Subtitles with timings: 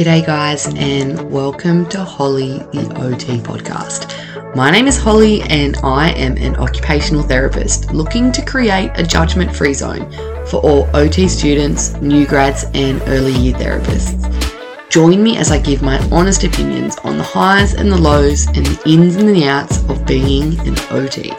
[0.00, 4.56] G'day, guys, and welcome to Holly the OT podcast.
[4.56, 9.54] My name is Holly, and I am an occupational therapist looking to create a judgment
[9.54, 10.10] free zone
[10.46, 14.88] for all OT students, new grads, and early year therapists.
[14.88, 18.64] Join me as I give my honest opinions on the highs and the lows and
[18.64, 21.30] the ins and the outs of being an OT.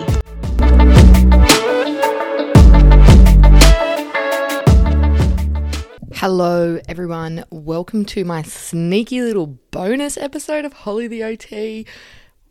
[6.22, 7.46] Hello, everyone.
[7.50, 11.88] Welcome to my sneaky little bonus episode of Holly the OT.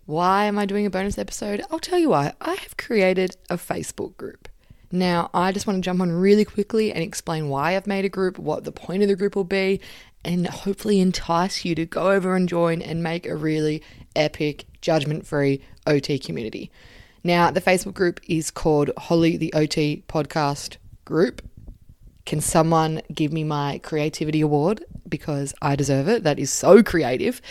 [0.07, 1.63] Why am I doing a bonus episode?
[1.71, 2.33] I'll tell you why.
[2.41, 4.49] I have created a Facebook group.
[4.91, 8.09] Now, I just want to jump on really quickly and explain why I've made a
[8.09, 9.81] group, what the point of the group will be,
[10.25, 13.85] and hopefully entice you to go over and join and make a really
[14.17, 16.73] epic, judgment free OT community.
[17.23, 21.41] Now, the Facebook group is called Holly the OT Podcast Group.
[22.31, 24.85] Can someone give me my creativity award?
[25.09, 26.23] Because I deserve it.
[26.23, 27.43] That is so creative.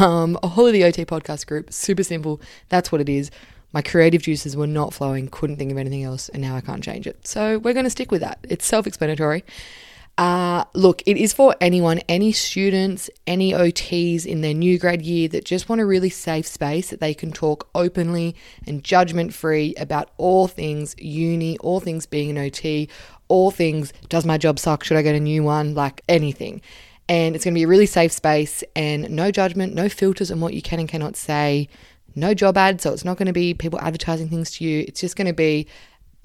[0.00, 2.40] Um, a of the OT podcast group, super simple.
[2.68, 3.30] That's what it is.
[3.72, 6.82] My creative juices were not flowing, couldn't think of anything else, and now I can't
[6.82, 7.24] change it.
[7.24, 8.40] So we're going to stick with that.
[8.42, 9.44] It's self explanatory.
[10.18, 15.28] Uh, look, it is for anyone, any students, any OTs in their new grad year
[15.28, 18.34] that just want a really safe space that they can talk openly
[18.66, 22.88] and judgment free about all things uni, all things being an OT,
[23.28, 24.84] all things does my job suck?
[24.84, 25.74] Should I get a new one?
[25.74, 26.62] Like anything.
[27.08, 30.40] And it's going to be a really safe space and no judgment, no filters on
[30.40, 31.68] what you can and cannot say,
[32.14, 32.82] no job ads.
[32.82, 34.84] So it's not going to be people advertising things to you.
[34.88, 35.66] It's just going to be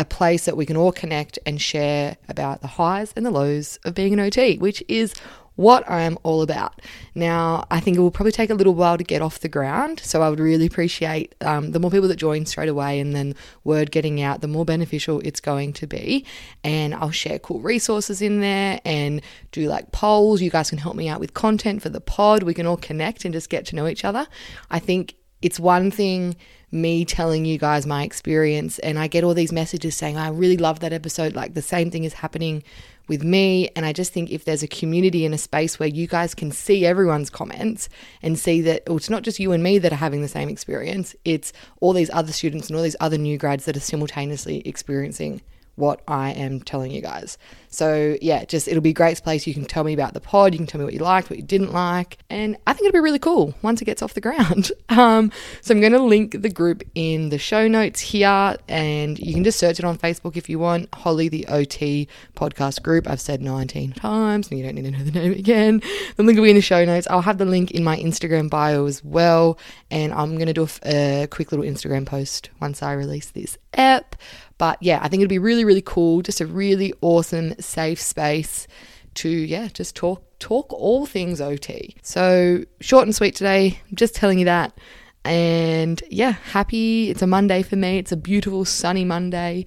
[0.02, 3.78] a place that we can all connect and share about the highs and the lows
[3.86, 5.14] of being an OT, which is
[5.56, 6.82] what I am all about.
[7.14, 10.00] Now, I think it will probably take a little while to get off the ground,
[10.00, 13.36] so I would really appreciate um, the more people that join straight away and then
[13.64, 16.26] word getting out, the more beneficial it's going to be.
[16.64, 20.42] And I'll share cool resources in there and do like polls.
[20.42, 22.42] You guys can help me out with content for the pod.
[22.42, 24.26] We can all connect and just get to know each other.
[24.72, 26.36] I think it's one thing
[26.72, 30.58] me telling you guys my experience and I get all these messages saying I really
[30.58, 31.36] love that episode.
[31.36, 32.64] Like the same thing is happening
[33.10, 36.08] with me and I just think if there's a community in a space where you
[36.08, 37.90] guys can see everyone's comments
[38.22, 40.48] and see that well, it's not just you and me that are having the same
[40.48, 44.62] experience it's all these other students and all these other new grads that are simultaneously
[44.66, 45.42] experiencing
[45.76, 47.38] what I am telling you guys.
[47.70, 49.48] So, yeah, just it'll be a great place.
[49.48, 51.40] You can tell me about the pod, you can tell me what you liked, what
[51.40, 54.22] you didn't like, and I think it'll be really cool once it gets off the
[54.22, 54.72] ground.
[54.92, 59.34] Um, so, I'm going to link the group in the show notes here, and you
[59.34, 63.10] can just search it on Facebook if you want Holly the OT podcast group.
[63.10, 65.82] I've said 19 times, and you don't need to know the name again.
[66.18, 67.08] The link will be in the show notes.
[67.10, 69.58] I'll have the link in my Instagram bio as well,
[69.90, 73.58] and I'm going to do a, a quick little Instagram post once I release this
[73.74, 74.18] app.
[74.62, 76.22] But yeah, I think it'd be really, really cool.
[76.22, 78.68] Just a really awesome, safe space
[79.16, 81.96] to, yeah, just talk talk all things OT.
[82.04, 84.78] So short and sweet today, I'm just telling you that.
[85.26, 87.10] And yeah, happy.
[87.10, 87.98] It's a Monday for me.
[87.98, 89.66] It's a beautiful sunny Monday.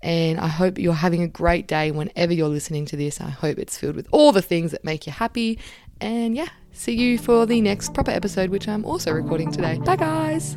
[0.00, 3.20] And I hope you're having a great day whenever you're listening to this.
[3.20, 5.58] I hope it's filled with all the things that make you happy.
[6.00, 9.76] And yeah, see you for the next proper episode, which I'm also recording today.
[9.84, 10.56] Bye, guys.